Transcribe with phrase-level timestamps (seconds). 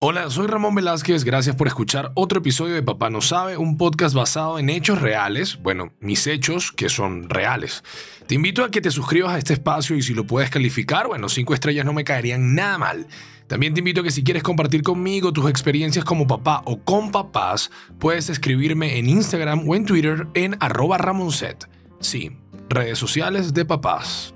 [0.00, 4.14] Hola, soy Ramón Velázquez, gracias por escuchar otro episodio de Papá No Sabe, un podcast
[4.14, 7.82] basado en hechos reales, bueno, mis hechos que son reales.
[8.28, 11.28] Te invito a que te suscribas a este espacio y si lo puedes calificar, bueno,
[11.28, 13.08] cinco estrellas no me caerían nada mal.
[13.48, 17.10] También te invito a que si quieres compartir conmigo tus experiencias como papá o con
[17.10, 21.68] papás, puedes escribirme en Instagram o en Twitter en arroba ramonset.
[21.98, 22.36] Sí,
[22.68, 24.32] redes sociales de papás.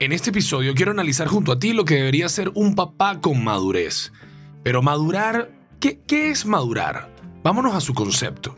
[0.00, 3.42] En este episodio quiero analizar junto a ti lo que debería ser un papá con
[3.42, 4.12] madurez.
[4.62, 7.12] Pero madurar, ¿qué, qué es madurar?
[7.42, 8.54] Vámonos a su concepto.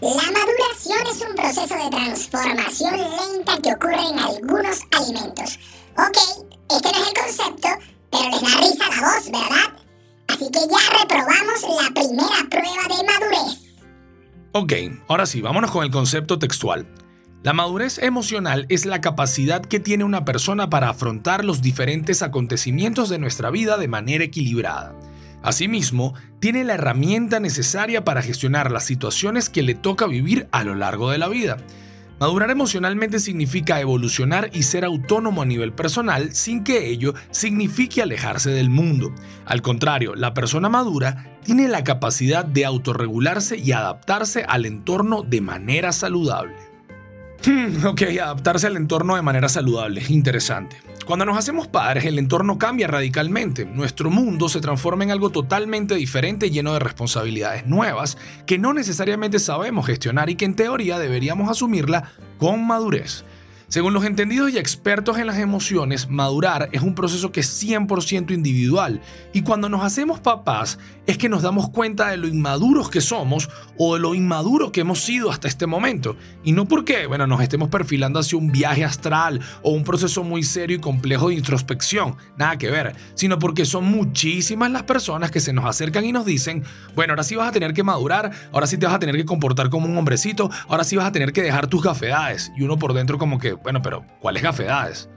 [0.00, 5.58] La maduración es un proceso de transformación lenta que ocurre en algunos alimentos.
[5.96, 7.68] Ok, este no es el concepto,
[8.12, 9.82] pero les da risa la voz, ¿verdad?
[10.28, 13.58] Así que ya reprobamos la primera prueba de madurez.
[14.52, 14.72] Ok,
[15.08, 16.86] ahora sí, vámonos con el concepto textual.
[17.44, 23.08] La madurez emocional es la capacidad que tiene una persona para afrontar los diferentes acontecimientos
[23.10, 24.92] de nuestra vida de manera equilibrada.
[25.40, 30.74] Asimismo, tiene la herramienta necesaria para gestionar las situaciones que le toca vivir a lo
[30.74, 31.58] largo de la vida.
[32.18, 38.50] Madurar emocionalmente significa evolucionar y ser autónomo a nivel personal sin que ello signifique alejarse
[38.50, 39.14] del mundo.
[39.46, 45.40] Al contrario, la persona madura tiene la capacidad de autorregularse y adaptarse al entorno de
[45.40, 46.67] manera saludable.
[47.46, 50.76] Hmm, ok, adaptarse al entorno de manera saludable, interesante.
[51.06, 53.64] Cuando nos hacemos padres, el entorno cambia radicalmente.
[53.64, 59.38] Nuestro mundo se transforma en algo totalmente diferente, lleno de responsabilidades nuevas que no necesariamente
[59.38, 63.24] sabemos gestionar y que en teoría deberíamos asumirla con madurez.
[63.68, 68.30] Según los entendidos y expertos en las emociones, madurar es un proceso que es 100%
[68.30, 69.02] individual
[69.34, 73.50] y cuando nos hacemos papás es que nos damos cuenta de lo inmaduros que somos
[73.76, 76.16] o de lo inmaduro que hemos sido hasta este momento.
[76.44, 80.44] Y no porque, bueno, nos estemos perfilando hacia un viaje astral o un proceso muy
[80.44, 85.40] serio y complejo de introspección, nada que ver, sino porque son muchísimas las personas que
[85.40, 88.66] se nos acercan y nos dicen, bueno, ahora sí vas a tener que madurar, ahora
[88.66, 91.34] sí te vas a tener que comportar como un hombrecito, ahora sí vas a tener
[91.34, 92.50] que dejar tus gafedades.
[92.56, 95.08] Y uno por dentro como que, bueno, pero ¿cuáles gafedades?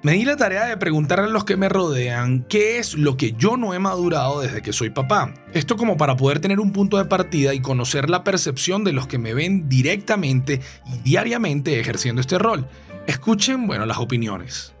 [0.00, 3.32] Me di la tarea de preguntarle a los que me rodean qué es lo que
[3.32, 5.34] yo no he madurado desde que soy papá.
[5.52, 9.08] Esto como para poder tener un punto de partida y conocer la percepción de los
[9.08, 12.68] que me ven directamente y diariamente ejerciendo este rol.
[13.08, 14.72] Escuchen, bueno, las opiniones.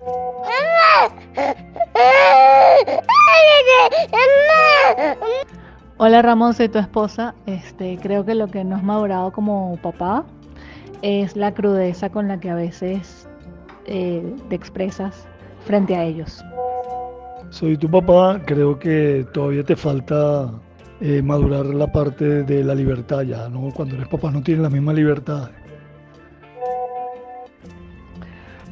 [5.96, 7.34] Hola Ramón, soy tu esposa.
[7.46, 10.24] Este, creo que lo que no has madurado como papá
[11.02, 13.28] es la crudeza con la que a veces
[13.86, 15.26] eh, te expresas
[15.64, 16.44] frente a ellos.
[17.50, 20.50] Soy tu papá, creo que todavía te falta
[21.00, 23.70] eh, madurar la parte de la libertad ya, ¿no?
[23.74, 25.50] Cuando eres papá no tienes la misma libertad.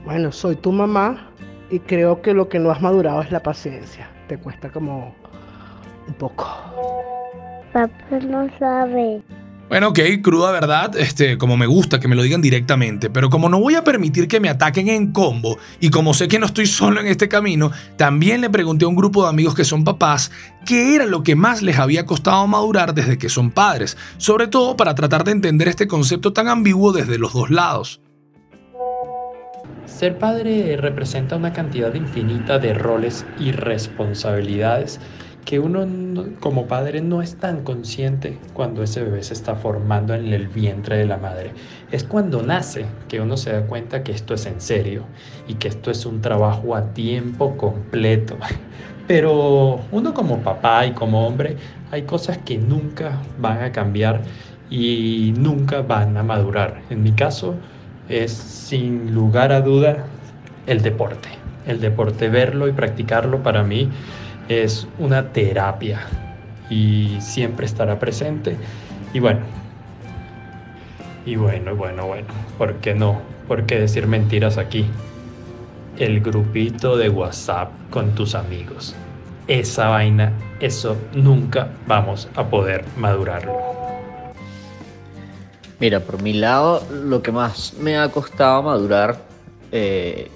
[0.04, 1.30] Bueno, soy tu mamá
[1.70, 4.08] y creo que lo que no has madurado es la paciencia.
[4.28, 5.14] Te cuesta como
[6.06, 6.46] un poco.
[7.72, 9.22] Papá no sabe.
[9.68, 13.48] Bueno, ok, cruda verdad, este, como me gusta que me lo digan directamente, pero como
[13.48, 16.66] no voy a permitir que me ataquen en combo y como sé que no estoy
[16.66, 20.30] solo en este camino, también le pregunté a un grupo de amigos que son papás
[20.64, 24.76] qué era lo que más les había costado madurar desde que son padres, sobre todo
[24.76, 28.00] para tratar de entender este concepto tan ambiguo desde los dos lados.
[29.84, 35.00] Ser padre representa una cantidad infinita de roles y responsabilidades
[35.46, 35.86] que uno
[36.40, 40.98] como padre no es tan consciente cuando ese bebé se está formando en el vientre
[40.98, 41.52] de la madre.
[41.92, 45.04] Es cuando nace que uno se da cuenta que esto es en serio
[45.46, 48.36] y que esto es un trabajo a tiempo completo.
[49.06, 51.56] Pero uno como papá y como hombre
[51.92, 54.22] hay cosas que nunca van a cambiar
[54.68, 56.82] y nunca van a madurar.
[56.90, 57.54] En mi caso
[58.08, 60.06] es sin lugar a duda
[60.66, 61.28] el deporte.
[61.68, 63.90] El deporte, verlo y practicarlo para mí
[64.48, 66.06] es una terapia
[66.70, 68.56] y siempre estará presente.
[69.12, 69.40] Y bueno,
[71.24, 73.20] y bueno, bueno, bueno, ¿por qué no?
[73.48, 74.86] ¿Por qué decir mentiras aquí?
[75.98, 78.94] El grupito de WhatsApp con tus amigos.
[79.48, 83.54] Esa vaina, eso nunca vamos a poder madurarlo.
[85.78, 89.18] Mira, por mi lado, lo que más me ha costado madurar
[89.72, 90.30] eh,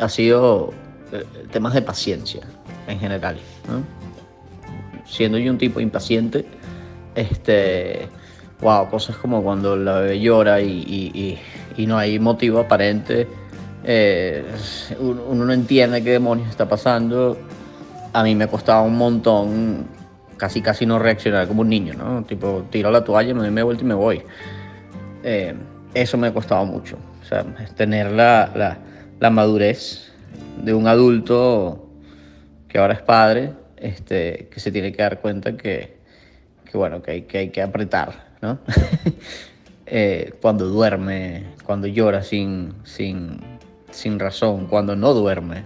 [0.00, 0.72] ha sido
[1.12, 2.40] eh, temas de paciencia
[2.86, 3.36] en general.
[5.06, 6.44] Siendo yo un tipo impaciente,
[7.14, 8.08] este,
[8.60, 11.38] wow, cosas como cuando la bebé llora y,
[11.78, 13.26] no hay motivo aparente,
[13.84, 14.44] eh,
[15.00, 17.36] uno, no entiende qué demonios está pasando.
[18.12, 19.86] A mí me costaba un montón
[20.36, 22.24] casi casi no reaccionar como un niño, ¿no?
[22.24, 24.22] Tipo, tiro la toalla, me doy media vuelta y me voy.
[25.22, 25.54] Eh,
[25.94, 26.96] eso me ha costado mucho.
[27.22, 27.44] O sea,
[27.76, 28.78] tener la,
[29.20, 30.12] la madurez
[30.62, 31.81] de un adulto
[32.72, 35.98] que ahora es padre, este, que se tiene que dar cuenta que,
[36.64, 38.58] que bueno, que hay, que hay que apretar, ¿no?
[39.94, 43.38] Eh, cuando duerme, cuando llora sin, sin,
[43.90, 45.64] sin razón, cuando no duerme,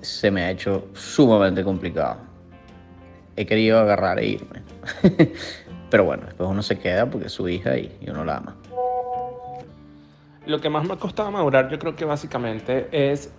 [0.00, 2.18] se me ha hecho sumamente complicado.
[3.34, 4.62] He querido agarrar e irme.
[5.90, 8.56] Pero bueno, después uno se queda porque es su hija y, uno la ama.
[10.46, 13.32] Lo que más me ha costado madurar, yo creo que básicamente es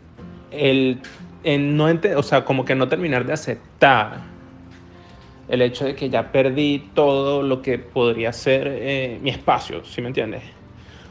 [0.50, 1.00] el,
[1.43, 4.21] no o sea, como que no terminar de aceptar
[5.47, 10.01] el hecho de que ya perdí todo lo que podría ser eh, mi espacio, ¿sí
[10.01, 10.43] me entiendes?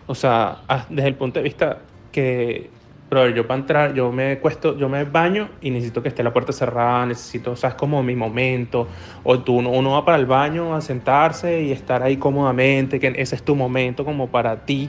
[0.06, 1.78] O sea, desde el punto de vista
[2.10, 2.70] que
[3.10, 6.32] pero yo para entrar, yo me cuesto, yo me baño y necesito que esté la
[6.32, 8.86] puerta cerrada, necesito, o sea, es como mi momento.
[9.24, 13.34] O tú, uno, va para el baño a sentarse y estar ahí cómodamente, que ese
[13.34, 14.88] es tu momento como para ti.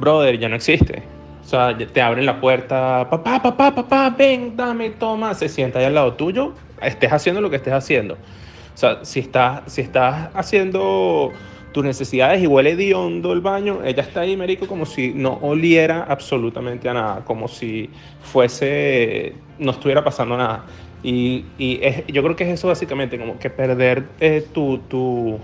[0.00, 1.04] Brother, ya no existe.
[1.42, 5.86] O sea, te abren la puerta, papá, papá, papá, ven, dame, toma, se sienta ahí
[5.86, 8.14] al lado tuyo, estés haciendo lo que estés haciendo.
[8.14, 11.32] O sea, si estás, si estás haciendo
[11.72, 16.04] tus necesidades y huele hondo el baño, ella está ahí, Merico, como si no oliera
[16.08, 17.90] absolutamente a nada, como si
[18.22, 20.64] fuese, no estuviera pasando nada.
[21.02, 21.80] Y, y
[22.12, 25.38] yo creo que es eso básicamente, como que perder eh, tu, tu,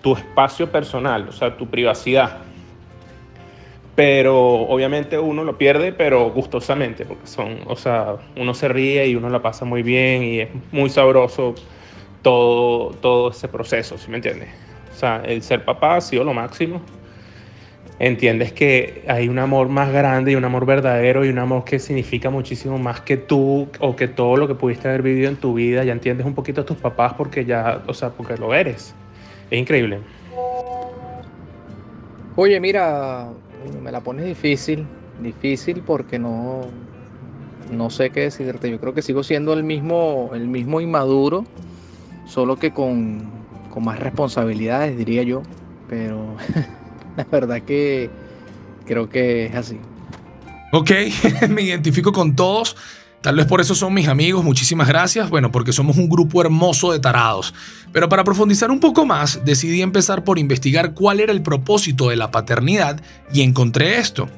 [0.00, 2.38] tu espacio personal, o sea, tu privacidad.
[3.98, 9.16] Pero obviamente uno lo pierde, pero gustosamente, porque son, o sea, uno se ríe y
[9.16, 11.56] uno la pasa muy bien y es muy sabroso
[12.22, 14.50] todo, todo ese proceso, ¿sí me entiendes?
[14.94, 16.80] O sea, el ser papá ha sido lo máximo.
[17.98, 21.80] Entiendes que hay un amor más grande y un amor verdadero y un amor que
[21.80, 25.54] significa muchísimo más que tú o que todo lo que pudiste haber vivido en tu
[25.54, 25.82] vida.
[25.82, 28.94] Ya entiendes un poquito a tus papás porque ya, o sea, porque lo eres.
[29.50, 29.98] Es increíble.
[32.36, 33.26] Oye, mira,
[33.82, 34.86] me la pones difícil,
[35.22, 36.66] difícil porque no,
[37.70, 38.70] no sé qué decirte.
[38.70, 41.44] Yo creo que sigo siendo el mismo, el mismo inmaduro,
[42.26, 43.30] solo que con,
[43.70, 45.42] con más responsabilidades, diría yo,
[45.88, 46.36] pero
[47.16, 48.10] la verdad que
[48.86, 49.78] creo que es así.
[50.72, 50.90] Ok,
[51.48, 52.76] me identifico con todos.
[53.20, 55.28] Tal vez por eso son mis amigos, muchísimas gracias.
[55.28, 57.52] Bueno, porque somos un grupo hermoso de tarados.
[57.92, 62.16] Pero para profundizar un poco más, decidí empezar por investigar cuál era el propósito de
[62.16, 63.00] la paternidad
[63.32, 64.28] y encontré esto.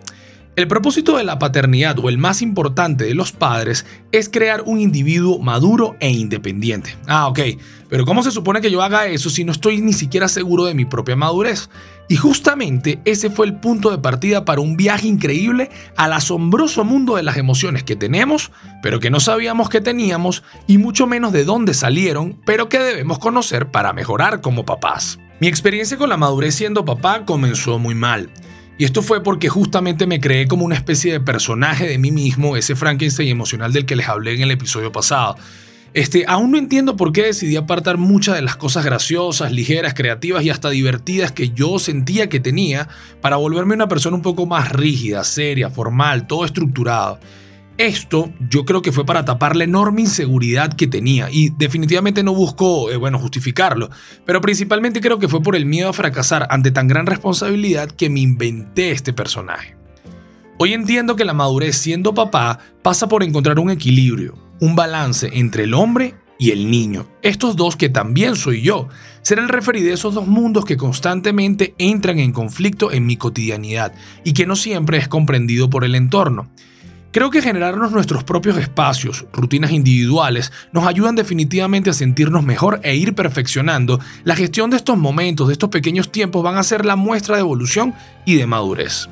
[0.60, 4.78] El propósito de la paternidad o el más importante de los padres es crear un
[4.78, 6.98] individuo maduro e independiente.
[7.06, 7.40] Ah, ok,
[7.88, 10.74] pero ¿cómo se supone que yo haga eso si no estoy ni siquiera seguro de
[10.74, 11.70] mi propia madurez?
[12.10, 17.16] Y justamente ese fue el punto de partida para un viaje increíble al asombroso mundo
[17.16, 18.52] de las emociones que tenemos,
[18.82, 23.18] pero que no sabíamos que teníamos y mucho menos de dónde salieron, pero que debemos
[23.18, 25.18] conocer para mejorar como papás.
[25.40, 28.28] Mi experiencia con la madurez siendo papá comenzó muy mal.
[28.80, 32.56] Y esto fue porque justamente me creé como una especie de personaje de mí mismo,
[32.56, 35.36] ese Frankenstein emocional del que les hablé en el episodio pasado.
[35.92, 40.44] Este, aún no entiendo por qué decidí apartar muchas de las cosas graciosas, ligeras, creativas
[40.44, 42.88] y hasta divertidas que yo sentía que tenía
[43.20, 47.20] para volverme una persona un poco más rígida, seria, formal, todo estructurado.
[47.80, 52.34] Esto yo creo que fue para tapar la enorme inseguridad que tenía y definitivamente no
[52.34, 53.88] busco, eh, bueno, justificarlo,
[54.26, 58.10] pero principalmente creo que fue por el miedo a fracasar ante tan gran responsabilidad que
[58.10, 59.76] me inventé este personaje.
[60.58, 65.64] Hoy entiendo que la madurez siendo papá pasa por encontrar un equilibrio, un balance entre
[65.64, 68.88] el hombre y el niño, estos dos que también soy yo,
[69.22, 73.94] ser el referí de esos dos mundos que constantemente entran en conflicto en mi cotidianidad
[74.22, 76.50] y que no siempre es comprendido por el entorno.
[77.12, 82.94] Creo que generarnos nuestros propios espacios, rutinas individuales, nos ayudan definitivamente a sentirnos mejor e
[82.94, 83.98] ir perfeccionando.
[84.22, 87.40] La gestión de estos momentos, de estos pequeños tiempos, van a ser la muestra de
[87.40, 89.08] evolución y de madurez.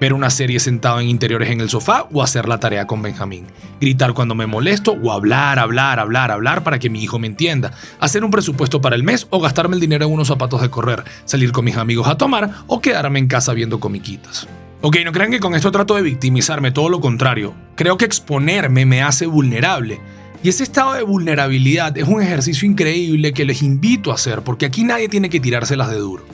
[0.00, 3.46] Ver una serie sentado en interiores en el sofá o hacer la tarea con Benjamín.
[3.80, 7.72] Gritar cuando me molesto o hablar, hablar, hablar, hablar para que mi hijo me entienda.
[8.00, 11.04] Hacer un presupuesto para el mes o gastarme el dinero en unos zapatos de correr.
[11.24, 14.48] Salir con mis amigos a tomar o quedarme en casa viendo comiquitas.
[14.82, 17.54] Ok, no crean que con esto trato de victimizarme, todo lo contrario.
[17.76, 20.00] Creo que exponerme me hace vulnerable.
[20.42, 24.66] Y ese estado de vulnerabilidad es un ejercicio increíble que les invito a hacer, porque
[24.66, 26.26] aquí nadie tiene que tirárselas de duro.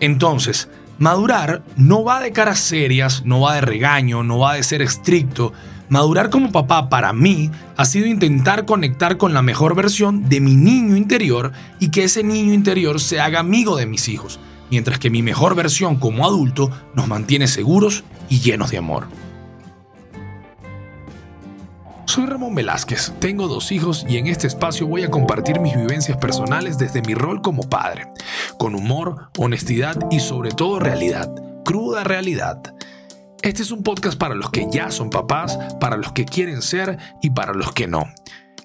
[0.00, 4.80] Entonces, madurar no va de caras serias, no va de regaño, no va de ser
[4.80, 5.52] estricto.
[5.90, 10.56] Madurar como papá para mí ha sido intentar conectar con la mejor versión de mi
[10.56, 15.10] niño interior y que ese niño interior se haga amigo de mis hijos mientras que
[15.10, 19.06] mi mejor versión como adulto nos mantiene seguros y llenos de amor.
[22.06, 26.16] Soy Ramón Velázquez, tengo dos hijos y en este espacio voy a compartir mis vivencias
[26.18, 28.06] personales desde mi rol como padre,
[28.58, 32.74] con humor, honestidad y sobre todo realidad, cruda realidad.
[33.42, 36.98] Este es un podcast para los que ya son papás, para los que quieren ser
[37.20, 38.04] y para los que no.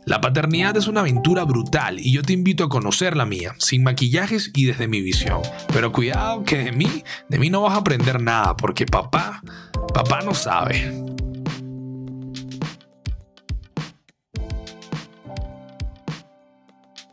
[0.09, 3.83] La paternidad es una aventura brutal y yo te invito a conocer la mía, sin
[3.83, 5.43] maquillajes y desde mi visión.
[5.71, 9.43] Pero cuidado que de mí, de mí no vas a aprender nada porque papá,
[9.93, 11.08] papá no sabe.